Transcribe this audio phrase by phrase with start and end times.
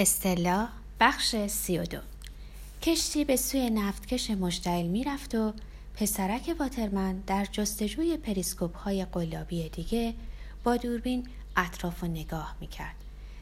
[0.00, 0.68] استلا
[1.00, 1.98] بخش سی و دو.
[2.82, 5.52] کشتی به سوی نفتکش مشتعل می‌رفت و
[5.94, 10.14] پسرک واترمن در جستجوی پریسکوپ های قلابی دیگه
[10.64, 11.26] با دوربین
[11.56, 12.94] اطراف و نگاه می‌کرد.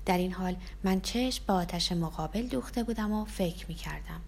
[0.07, 4.21] در این حال من چشم به آتش مقابل دوخته بودم و فکر می‌کردم.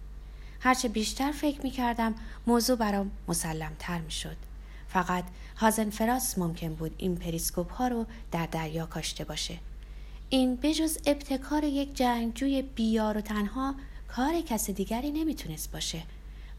[0.59, 2.15] هرچه بیشتر فکر می‌کردم
[2.47, 4.37] موضوع برام مسلمتر می‌شد.
[4.89, 5.23] فقط
[5.57, 9.57] هازنفراس ممکن بود این پریسکوپ ها رو در دریا کاشته باشه.
[10.29, 13.75] این بجز ابتکار یک جنگجوی بیار و تنها
[14.07, 16.03] کار کس دیگری نمی‌تونست باشه.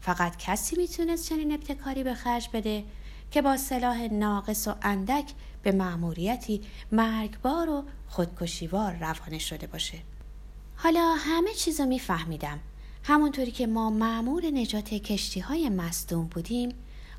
[0.01, 2.83] فقط کسی می‌تونست چنین ابتکاری به خرج بده
[3.31, 9.97] که با سلاح ناقص و اندک به معموریتی مرگبار و خودکشیوار روانه شده باشه.
[10.75, 12.59] حالا همه چیز رو میفهمیدم.
[13.03, 16.69] همونطوری که ما معمور نجات کشتی های مصدوم بودیم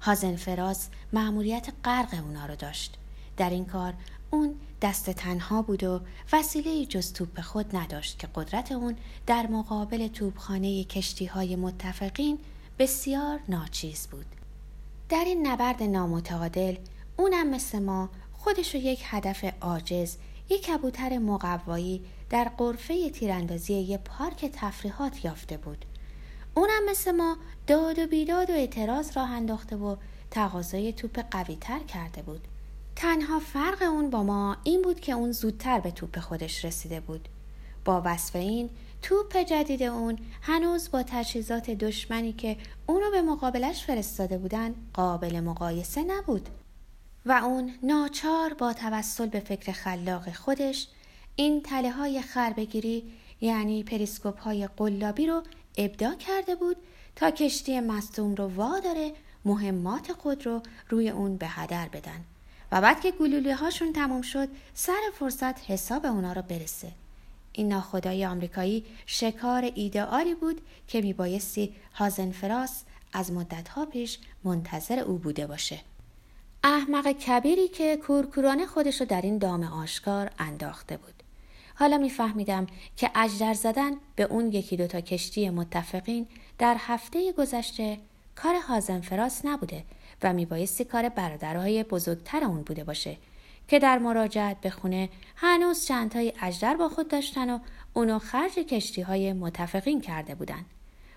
[0.02, 2.94] هازنفراز معموریت غرق اونا رو داشت.
[3.36, 3.94] در این کار
[4.32, 6.00] اون دست تنها بود و
[6.32, 8.96] وسیله جز توپ خود نداشت که قدرت اون
[9.26, 12.38] در مقابل توپخانه کشتی های متفقین
[12.78, 14.26] بسیار ناچیز بود.
[15.08, 16.76] در این نبرد نامتعادل
[17.16, 20.16] اونم مثل ما خودش یک هدف عاجز
[20.48, 25.84] یک کبوتر مقوایی در قرفه تیراندازی یک پارک تفریحات یافته بود.
[26.54, 29.96] اونم مثل ما داد و بیداد و اعتراض راه انداخته و
[30.30, 32.48] تقاضای توپ قوی تر کرده بود.
[32.96, 37.28] تنها فرق اون با ما این بود که اون زودتر به توپ خودش رسیده بود.
[37.84, 38.70] با وصف این
[39.02, 46.04] توپ جدید اون هنوز با تجهیزات دشمنی که اونو به مقابلش فرستاده بودن قابل مقایسه
[46.04, 46.48] نبود
[47.26, 50.88] و اون ناچار با توسل به فکر خلاق خودش
[51.36, 55.42] این تله های خربگیری یعنی پریسکوپ های قلابی رو
[55.78, 56.76] ابداع کرده بود
[57.16, 59.12] تا کشتی مصدوم رو واداره
[59.44, 62.24] مهمات خود رو روی اون به هدر بدن
[62.72, 66.92] و بعد که گلوله هاشون تموم شد سر فرصت حساب اونا رو برسه.
[67.52, 75.46] این ناخدای آمریکایی شکار ایدئالی بود که میبایستی هازنفراس از مدتها پیش منتظر او بوده
[75.46, 75.80] باشه.
[76.64, 81.14] احمق کبیری که کورکورانه خودش رو در این دام آشکار انداخته بود.
[81.74, 82.66] حالا میفهمیدم
[82.96, 86.26] که اجدر زدن به اون یکی دوتا کشتی متفقین
[86.58, 87.98] در هفته گذشته
[88.36, 89.84] کار هازنفراس نبوده
[90.22, 93.16] و میبایستی کار برادرهای بزرگتر اون بوده باشه
[93.68, 97.58] که در مراجعت به خونه هنوز چندتای اجدر با خود داشتن و
[97.94, 100.64] اونو خرج کشتی های متفقین کرده بودن.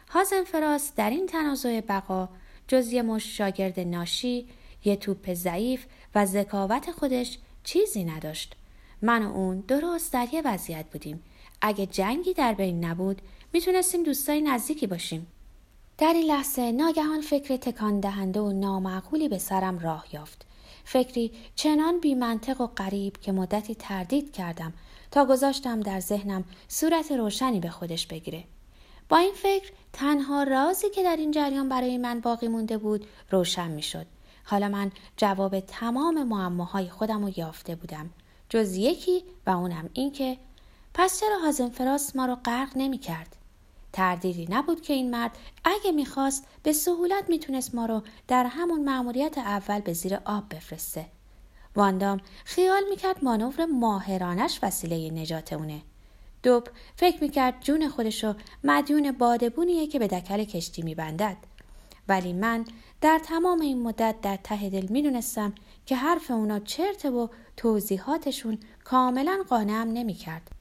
[0.10, 2.30] هازنفراس در این تنازع بقا
[2.68, 4.48] جز یه مش شاگرد ناشی،
[4.86, 8.56] یه توپ ضعیف و ذکاوت خودش چیزی نداشت.
[9.02, 11.24] من و اون درست در یه وضعیت بودیم.
[11.62, 13.22] اگه جنگی در بین نبود
[13.54, 15.28] می‌تونستیم دوستای نزدیکی باشیم.
[15.98, 20.46] در این لحظه ناگهان فکر تکان دهنده و نامعقولی به سرم راه یافت.
[20.86, 24.74] فکری چنان بیمنطق و غریب که مدتی تردید کردم
[25.12, 28.44] تا گذاشتم در ذهنم صورت روشنی به خودش بگیره.
[29.10, 33.72] با این فکر تنها رازی که در این جریان برای من باقی مونده بود روشن
[33.72, 34.06] می شد.
[34.44, 38.10] حالا من جواب تمام معماهای خودم رو یافته بودم.
[38.50, 40.38] جز یکی و اونم این که
[40.94, 43.36] پس چرا هازنفراس ما رو غرق نمی کرد؟
[43.96, 49.38] تردیدی نبود که این مرد اگه می‌خواست به سهولت می‌تونست ما رو در همون مأموریت
[49.38, 51.06] اول به زیر آب بفرسته.
[51.76, 55.82] واندام خیال می‌کرد مانور ماهرانش وسیله نجات اونه.
[56.44, 58.34] دوب فکر می‌کرد جون خودشو
[58.64, 61.38] مدیون بادبونیه که به دکل کشتی میبندد.
[62.08, 62.66] ولی من
[63.02, 65.54] در تمام این مدت در ته دل می‌دونستم
[65.86, 67.28] که حرف اونا چرته و
[67.58, 70.52] توضیحاتشون کاملا قانعم نمی‌کرد.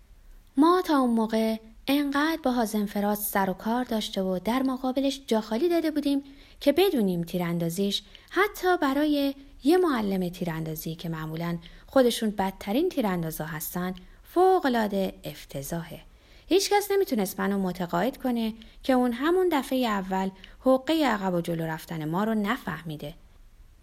[0.56, 1.56] ما تا اون موقع
[1.88, 6.22] انقدر با هازنفراز سر و کار داشته و در مقابلش جاخالی داده بودیم
[6.60, 9.34] که بدونیم تیراندازیش حتی برای
[9.64, 16.00] یه معلم تیراندازی که معمولا خودشون بدترین تیراندازا هستن فوقالعاده افتضاحه.
[16.46, 20.30] هیچکس نمی‌تونست منو متقاعد کنه که اون همون دفعه اول
[20.60, 23.14] حقه عقب و جلو رفتن ما رو نفهمیده.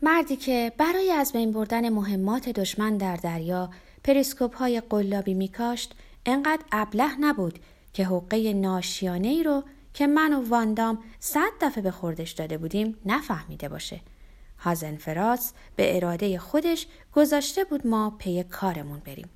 [0.02, 3.70] مردی که برای از بین بردن مهمات دشمن در دریا
[4.04, 5.94] پریسکوپ های قلابی میکاشت
[6.26, 7.60] انقدر ابله نبود
[7.94, 12.98] که حقه ناشیانه ای رو که من و واندام صد دفعه به خوردش داده بودیم
[13.06, 14.02] نفهمیده باشه.
[14.60, 19.30] هازنفراس به اراده خودش گذاشته بود ما پی کارمون بریم.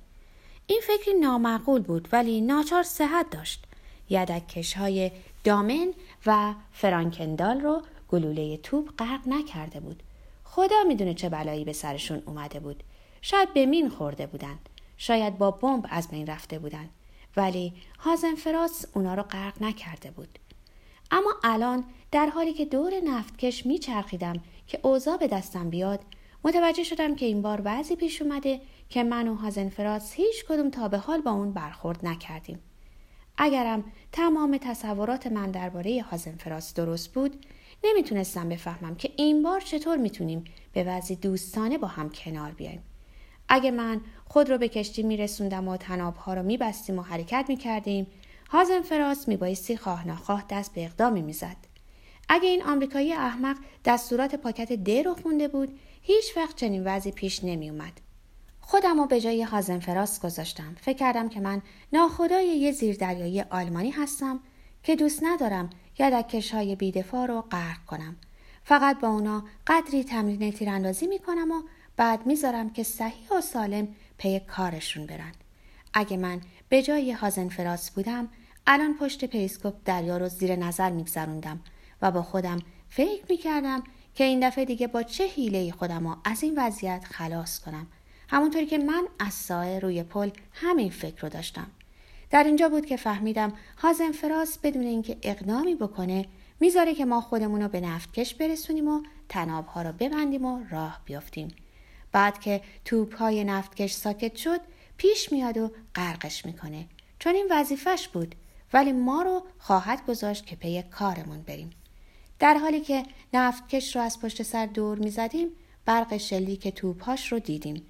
[0.66, 3.64] این فکری نامعقول بود ولی ناچار صحت داشت.
[4.10, 5.10] یدکش های
[5.44, 5.92] دامن
[6.26, 10.02] و فرانکندال رو گلوله توپ غرق نکرده بود.
[10.44, 12.82] خدا می‌دونه چه بلایی به سرشون اومده بود.
[13.22, 14.58] شاید به مین خورده بودن.
[14.96, 16.88] شاید با بمب از بین رفته بودن.
[17.36, 20.38] ولی هازنفراس اونا رو غرق نکرده بود.
[21.10, 26.00] اما الان در حالی که دور نفتکش میچرخیدم که اوضاع به دستم بیاد
[26.44, 30.88] متوجه شدم که این بار بعضی پیش اومده که من و هازنفراس هیچ کدوم تا
[30.88, 32.58] به حال با اون برخورد نکردیم.
[33.38, 37.46] اگرم تمام تصورات من درباره هازنفراس درست بود
[37.84, 42.82] نمی‌تونستم بفهمم که این بار چطور می‌تونیم به وضعی دوستانه با هم کنار بیایم
[43.48, 48.06] اگه من خود رو به کشتی میرسوندم و تنابها رو میبستیم و حرکت می‌کردیم
[48.50, 51.56] هازنفراس میبایستی خواه ناخواه دست به اقدامی می‌زد.
[52.28, 57.44] اگه این آمریکایی احمق دستورات پاکت د رو خونده بود هیچ وقت چنین وضعی پیش
[57.44, 57.92] نمیومد
[58.60, 60.74] خودم رو به جای هازنفراس گذاشتم.
[60.80, 61.62] فکر کردم که من
[61.92, 64.40] ناخدای یه زیردریایی آلمانی هستم
[64.82, 68.16] که دوست ندارم یدکش های بیدفاع رو غرق کنم.
[68.64, 71.62] فقط با اونا قدری تمرین تیراندازی می‌کنم و
[71.96, 73.88] بعد می‌ذارم که صحیح و سالم
[74.18, 75.32] پی کارشون برن.
[75.94, 78.28] اگه من به جای هازنفراس بودم
[78.66, 81.60] الان پشت پریسکوپ دریا رو زیر نظر می‌گذروند
[82.02, 82.58] و با خودم
[82.88, 83.82] فکر می‌کردم
[84.14, 87.86] که این دفعه دیگه با چه حیله خودم رو از این وضعیت خلاص کنم.
[88.28, 91.66] همونطوری که من از سایه روی پل همین فکر رو داشتم.
[92.30, 96.26] در اینجا بود که فهمیدم هازنفراس بدون اینکه اقدامی بکنه
[96.60, 101.48] می‌ذاره که ما خودمون رو به نفتکش برسونیم و طناب‌ها رو ببندیم و راه بیافتیم.
[102.12, 104.60] بعد که توپ های نفتکش ساکت شد
[104.96, 106.86] پیش میاد و غرقش می‌کنه.
[107.18, 108.34] چون این وظیفش بود
[108.72, 111.70] ولی ما رو خواهد گذاشت که پی کارمون بریم.
[112.38, 115.48] در حالی که نفتکش رو از پشت سر دور می‌زدیم
[115.84, 117.86] برق شلیک توپهاش رو دیدیم.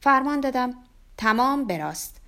[0.00, 0.74] فرمان دادم
[1.16, 2.20] تمام براست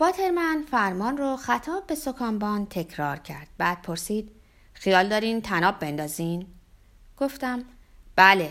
[0.00, 3.48] واترمن فرمان رو خطاب به سکانبان تکرار کرد.
[3.58, 4.30] بعد پرسید
[4.72, 6.46] خیال دارین تناب بندازین؟
[7.18, 7.64] گفتم
[8.16, 8.50] بله.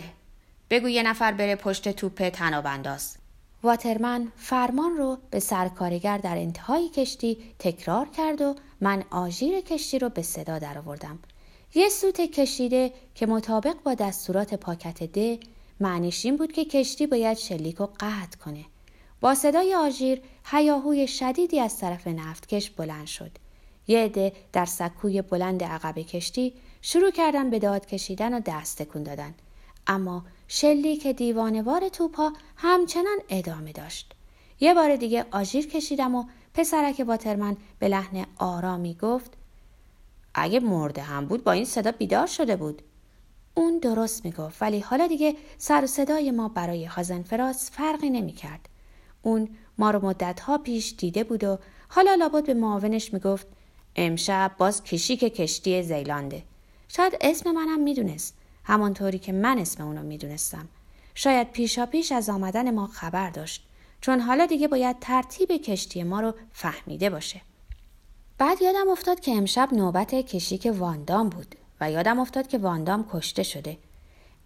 [0.70, 3.16] بگو یه نفر بره پشت توپ تناب انداز
[3.64, 10.08] واترمن فرمان رو به سرکارگر در انتهای کشتی تکرار کرد و من آژیر کشتی رو
[10.08, 11.18] به صدا درآوردم.
[11.74, 15.38] یه سوت کشیده که مطابق با دستورات پاکت ده
[15.80, 18.64] معنیش این بود که کشتی باید شلیک و قطع کنه.
[19.20, 23.30] با صدای آژیر هیاهوی شدیدی از طرف نفتکش بلند شد.
[23.86, 26.52] یه عده در سکوی بلند عقب کشتی
[26.82, 29.34] شروع کردن به داد کشیدن و دست تکون دادن.
[29.86, 34.12] اما شلیک دیوانوار توپا همچنان ادامه داشت.
[34.60, 39.32] یه بار دیگه آژیر کشیدم و پسرک واترمن به لحن آرامی گفت
[40.34, 42.82] اگه مرده هم بود با این صدا بیدار شده بود.
[43.54, 48.68] اون درست می‌گفت ولی حالا دیگه سر و صدای ما برای هازنفراس فرقی نمی‌کرد.
[49.22, 49.48] اون
[49.78, 51.58] ما رو مدتها پیش دیده بود و
[51.88, 53.46] حالا لابد به معاونش می‌گفت
[53.96, 56.42] امشب باز کشیک کشتی زیلانده.
[56.88, 58.36] شاید اسم منم می‌دونست.
[58.64, 60.68] همانطوری که من اسم اونو می‌دونستم.
[61.14, 63.66] شاید پیشا پیش از آمدن ما خبر داشت.
[64.00, 67.40] چون حالا دیگه باید ترتیب کشتی ما رو فهمیده باشه.
[68.38, 73.42] بعد یادم افتاد که امشب نوبت کشیک واندام بود و یادم افتاد که واندام کشته
[73.42, 73.78] شده.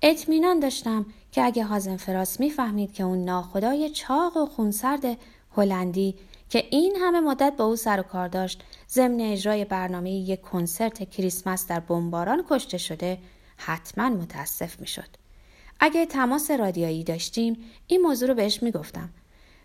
[0.02, 5.04] اطمینان داشتم که اگه هازنفراس می‌فهمید که اون ناخدای چاق و خونسرد
[5.56, 6.14] هلندی
[6.50, 11.10] که این همه مدت با او سر و کار داشت ضمن اجرای برنامه یک کنسرت
[11.10, 13.18] کریسمس در بمباران کشته شده
[13.58, 15.08] حتما متاسف می‌شد.
[15.80, 17.56] اگه تماس رادیایی داشتیم
[17.86, 19.10] این موضوع رو بهش می‌گفتم.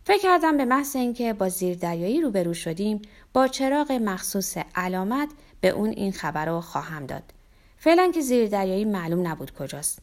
[0.06, 3.02] فکر کردم به محض اینکه با زیردریایی روبرو شدیم
[3.34, 5.30] با چراغ مخصوص علامت
[5.62, 7.24] به اون این خبر رو خواهم داد.
[7.78, 10.00] فعلا که زیردریایی معلوم نبود کجاست.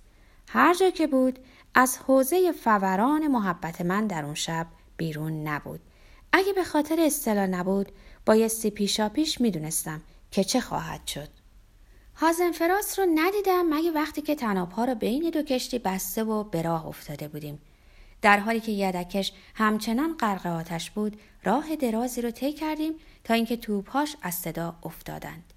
[0.49, 1.39] هر جا که بود
[1.75, 4.67] از حوزه فوران محبت من در اون شب
[4.97, 5.81] بیرون نبود.
[6.33, 7.93] اگه به خاطر اصطلاح نبود
[8.27, 11.29] بایستی پیشا پیش می‌دونستم که چه خواهد شد.
[12.21, 16.87] هازنفراس رو ندیدم مگه وقتی که تنابها رو بین دو کشتی بسته و به راه
[16.87, 17.59] افتاده بودیم
[18.23, 22.93] در حالی که یدکش همچنان غرق آتش بود راه درازی رو طی کردیم
[23.25, 25.53] تا اینکه توپهاش از صدا افتادند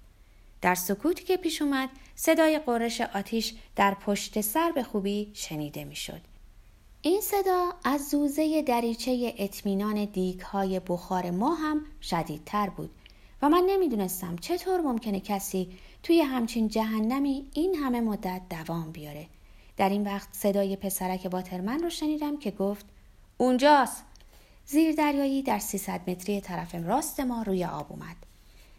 [0.60, 6.20] در سکوتی که پیش اومد صدای قرش آتیش در پشت سر به خوبی شنیده می‌شد.
[7.02, 12.90] این صدا از زوزه دریچه اطمینان دیگ های بخار ما هم شدیدتر بود
[13.42, 15.68] و من نمی‌دونستم چطور ممکنه کسی
[16.04, 19.26] توی همچین جهنمی این همه مدت دوام بیاره.
[19.76, 22.86] در این وقت صدای پسرک باترمن رو شنیدم که گفت
[23.36, 24.04] اونجاست.
[24.66, 28.16] زیر دریایی در 300 متری طرف راست ما روی آب اومد.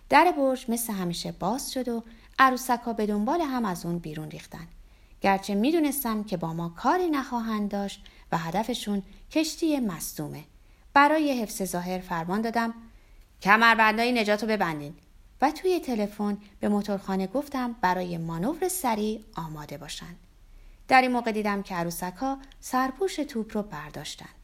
[0.09, 2.03] در برج مثل همیشه باز شد و
[2.39, 4.67] عروسک ها به دنبال هم از اون بیرون ریختن.
[5.21, 10.43] گرچه می‌دونستم که با ما کاری نخواهند داشت و هدفشون کشتی مصدومه.
[10.93, 12.73] برای حفظ ظاهر فرمان دادم
[13.41, 14.93] کمربندهای نجات رو ببندین.
[15.45, 20.15] و توی تلفن به موتورخانه گفتم برای مانور سریع آماده باشند
[20.87, 24.35] در این موقع دیدم که عروسک ها سرپوش توپ رو برداشتند.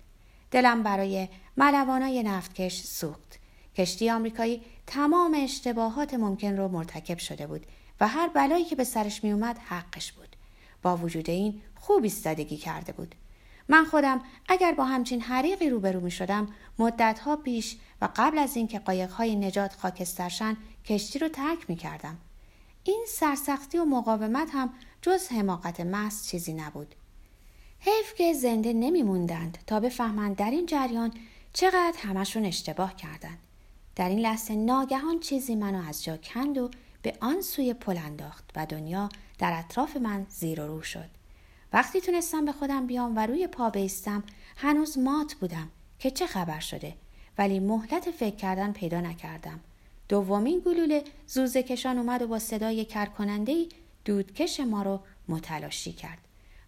[0.52, 1.28] دلم برای
[1.58, 3.40] ملوانای نفتکش سوخت.
[3.76, 7.66] کشتی آمریکایی تمام اشتباهات ممکن رو مرتکب شده بود
[8.02, 10.36] و هر بلایی که به سرش می اومد حقش بود.
[10.82, 13.16] با وجود این خوب ایستادگی کرده بود.
[13.70, 16.48] من خودم اگر با همچین حریقی روبرو می شدم
[16.80, 22.18] مدتها پیش و قبل از اینکه قایقهای نجات خاکسترشن کشتی رو ترک می کردم.
[22.84, 26.96] این سرسختی و مقاومت هم جز حماقت محض چیزی نبود.
[27.80, 31.14] حیف که زنده نمیموندند تا بفهمند در این جریان
[31.54, 33.38] چقدر همشون اشتباه کردند.
[33.96, 36.70] در این لحظه ناگهان چیزی منو از جا کند و
[37.02, 39.10] به آن سوی پل انداخت و دنیا
[39.40, 41.10] در اطراف من زیر و رو شد.
[41.74, 44.24] وقتی تونستم به خودم بیام و روی پا بیستم
[44.58, 45.70] هنوز مات بودم
[46.00, 46.96] که چه خبر شده
[47.38, 49.60] ولی مهلت فکر کردن پیدا نکردم.
[50.12, 53.70] دومین گلوله زوزه کشان اومد و با صدای کرکنندهی
[54.06, 56.18] دودکش ما رو متلاشی کرد.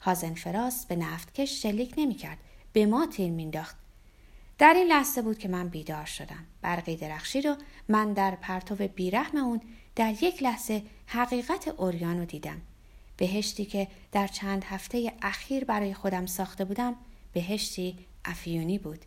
[0.02, 2.38] هازن فراس به نفتکش شلیک نمی‌کرد.
[2.74, 3.76] به ما تیر مینداخت
[4.58, 6.46] در این لحظه بود که من بیدار شدم.
[6.62, 7.56] برقی درخشی رو
[7.90, 9.62] من در پرتو بیرحم اون
[9.96, 12.62] در یک لحظه حقیقت اوریان رو دیدم.
[13.18, 16.96] بهشتی که در چند هفته اخیر برای خودم ساخته بودم
[17.34, 19.00] بهشتی افیونی بود.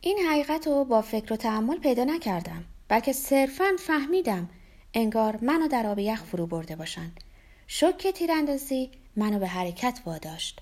[0.00, 2.64] این حقیقت رو با فکر و تحمل پیدا نکردم.
[2.88, 4.48] بلکه صرفا فهمیدم
[4.94, 7.20] انگار منو در آب یخ فرو برده باشند.
[7.66, 10.60] شک تیراندازی منو به حرکت واداشت.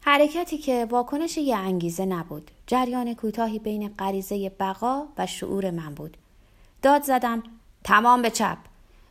[0.00, 2.50] حرکتی که واکنش یه انگیزه نبود.
[2.66, 6.16] جریان کوتاهی بین غریزه بقا و شعور من بود.
[6.82, 7.42] داد زدم
[7.84, 8.58] تمام به چپ.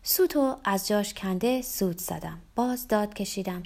[0.03, 2.41] سوتو از جاش کنده سود زدم.
[2.55, 3.63] باز داد کشیدم.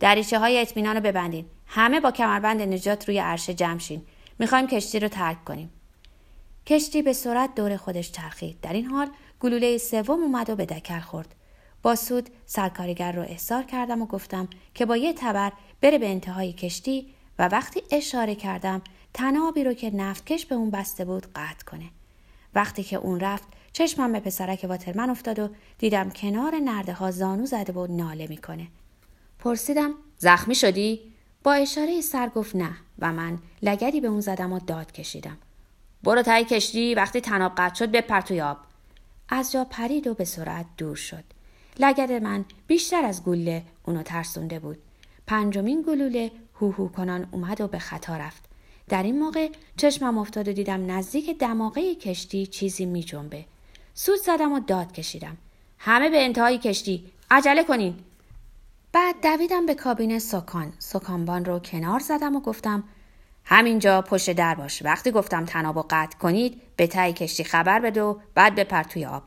[0.00, 1.46] دریچه های اطمینان رو ببندین.
[1.66, 4.02] همه با کمربند نجات روی عرشه جمع شین.
[4.38, 5.70] می‌خوایم کشتی رو ترک کنیم.
[6.66, 11.00] کشتی به سرعت دور خودش چرخید در این حال گلوله سوم اومد و به دکر
[11.00, 11.34] خورد
[11.82, 16.52] با سود سرکارگر رو احضار کردم و گفتم که با یه تبر بره به انتهای
[16.52, 17.06] کشتی
[17.38, 18.82] و وقتی اشاره کردم
[19.14, 21.90] تنابی رو که نفتکش به اون بسته بود قطع کنه.
[22.54, 27.46] وقتی که اون رفت چشمم به پسرک واترمن افتاد و دیدم کنار نرده ها زانو
[27.46, 28.66] زده و ناله می‌کنه.
[29.38, 31.00] پرسیدم زخمی شدی؟
[31.44, 35.38] با اشاره سر گفت نه و من لگدی به اون زدم و داد کشیدم.
[36.06, 38.56] برو تای کشتی وقتی تناب قطع شد بپر توی آب.
[39.28, 41.24] از جا پرید و به سرعت دور شد.
[41.78, 44.78] لگد من بیشتر از گوله اونو ترسونده بود.
[45.26, 48.44] پنجمین گلوله هوهو کنان اومد و به خطا رفت.
[48.88, 53.44] در این موقع چشمم افتاد و دیدم نزدیک دماغه کشتی چیزی می جنبه.
[53.94, 55.36] سود زدم و داد کشیدم.
[55.78, 57.04] همه به انتهای کشتی.
[57.30, 57.94] عجله کنین.
[58.92, 60.72] بعد دویدم به کابین سکان.
[60.78, 62.84] سکانبان رو کنار زدم و گفتم
[63.48, 64.82] همینجا پشت در باش.
[64.82, 69.04] وقتی گفتم تناب و قطع کنید به تای کشتی خبر بده و بعد بپر توی
[69.06, 69.22] آب.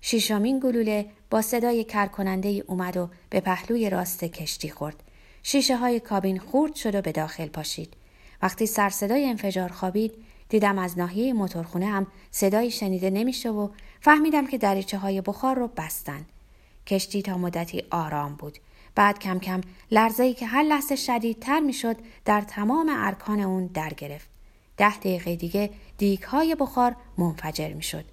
[0.00, 5.02] شیشمین گلوله با صدای کرکننده ای اومد و به پهلوی راست کشتی خورد.
[5.42, 7.94] شیشه های کابین خورد شد و به داخل پاشید.
[8.42, 10.14] وقتی سر صدای انفجار خوابید
[10.48, 13.68] دیدم از ناحیه موتورخونه هم صدایی شنیده نمیشه و
[14.00, 16.26] فهمیدم که دریچه های بخار رو بستن.
[16.86, 18.58] کشتی تا مدتی آرام بود.
[18.96, 19.60] بعد کم کم
[19.90, 24.28] لرزه ای که هر لحظه شدیدتر می‌شد در تمام ارکان اون در گرفت.
[24.76, 28.04] ده دقیقه دیگه دیگ های بخار منفجر می‌شد.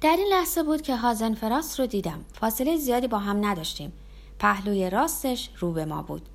[0.00, 2.24] در این لحظه بود که هازن فراس رو دیدم.
[2.40, 3.92] فاصله زیادی با هم نداشتیم.
[4.38, 6.28] پهلوی راستش رو به ما بود.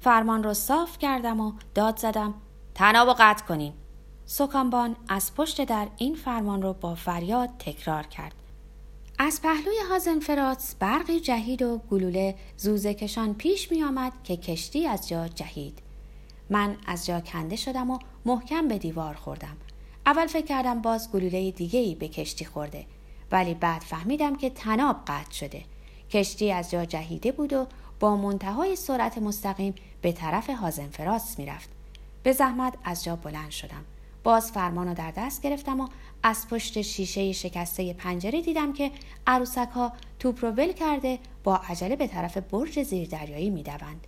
[0.00, 2.34] فرمان رو صاف کردم و داد زدم
[2.74, 3.72] تناب و قطع کنین.
[4.26, 8.34] سکانبان از پشت در این فرمان رو با فریاد تکرار کرد.
[9.22, 14.86] از پهلوی هازن فراتس برقی جهید و گلوله زوزه کشان پیش می آمد که کشتی
[14.86, 15.78] از جا جهید.
[16.50, 19.56] من از جا کنده شدم و محکم به دیوار خوردم.
[20.06, 22.86] اول فکر کردم باز گلوله دیگه ای به کشتی خورده.
[23.32, 25.64] ولی بعد فهمیدم که تناب قطع شده
[26.10, 27.66] کشتی از جا جهیده بود و
[28.00, 31.68] با منتهای سرعت مستقیم به طرف هازنفراس می‌رفت
[32.22, 33.84] به زحمت از جا بلند شدم
[34.22, 35.88] باز فرمان رو در دست گرفتم و
[36.22, 38.90] از پشت شیشه شکسته پنجره دیدم که
[39.26, 44.06] عروسک ها توپ رو ول کرده با عجله به طرف برج زیردریایی می‌دوند.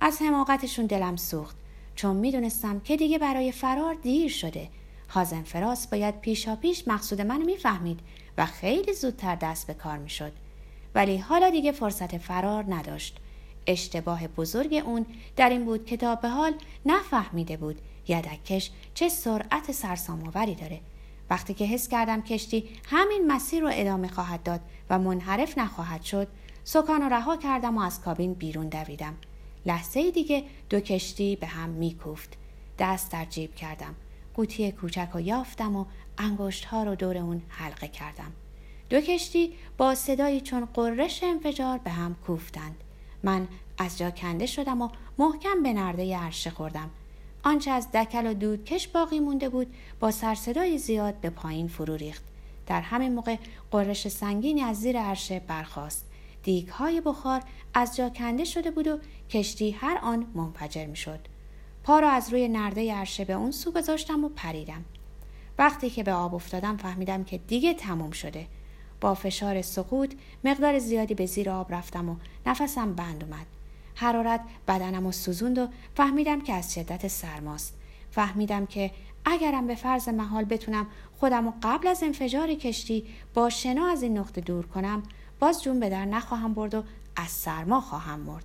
[0.00, 1.56] از حماقتشون دلم سوخت
[1.94, 4.68] چون می‌دونستم که دیگه برای فرار دیر شده.
[5.08, 8.00] هازنفراس باید پیشا پیش مقصود منو می‌فهمید
[8.38, 10.32] و خیلی زودتر دست به کار می‌شد.
[10.94, 13.16] ولی حالا دیگه فرصت فرار نداشت.
[13.66, 16.52] اشتباه بزرگ اون در این بود که تا به حال
[16.86, 20.80] نفهمیده بود یدکش چه سرعت سرسام‌آوری داره.
[21.30, 24.60] وقتی که حس کردم کشتی همین مسیر رو ادامه خواهد داد
[24.90, 26.28] و منحرف نخواهد شد
[26.64, 29.14] سکان رها کردم و از کابین بیرون دویدم.
[29.66, 32.36] لحظه دیگه دو کشتی به هم میکوفت.
[32.78, 33.94] دست در جیب کردم.
[34.34, 35.84] قوطی کوچک رو یافتم و
[36.18, 38.32] انگشت ها رو دور اون حلقه کردم.
[38.90, 42.76] دو کشتی با صدایی چون قررش انفجار به هم کوفتند.
[43.22, 46.90] من از جا کنده شدم و محکم به نرده عرشه خوردم.
[47.44, 52.22] آنچه از دکل و دودکش باقی مونده بود با سرصدای زیاد به پایین فرو ریخت.
[52.66, 53.36] در همین موقع
[53.70, 56.06] قررش سنگینی از زیر عرشه برخاست.
[56.42, 57.42] دیگ های بخار
[57.74, 58.98] از جا کنده شده بود و
[59.30, 61.20] کشتی هر آن منفجر می شد.
[61.84, 64.84] پا را از روی نرده عرشه به اون سو گذاشتم و پریدم.
[65.58, 68.46] وقتی که به آب افتادم فهمیدم که دیگه تموم شده.
[69.00, 72.16] با فشار سقوط مقدار زیادی به زیر آب رفتم و
[72.46, 73.46] نفسم بند اومد.
[73.94, 77.74] حرارت بدنم و سوزوند و فهمیدم که از شدت سرماست.
[78.10, 78.90] فهمیدم که
[79.24, 80.86] اگرم به فرض محال بتونم
[81.20, 83.04] خودم و قبل از انفجار کشتی
[83.34, 85.02] با شنا از این نقطه دور کنم
[85.40, 86.84] باز جون به در نخواهم برد و
[87.16, 88.44] از سرما خواهم مرد.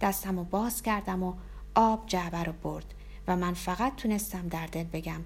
[0.00, 1.34] دستم و باز کردم و
[1.74, 2.94] آب جعبه رو برد
[3.28, 5.20] و من فقط تونستم در دل بگم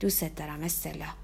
[0.00, 1.23] دوست دارم استلا.